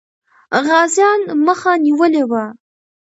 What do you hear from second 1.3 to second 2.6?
مخه نیولې وه.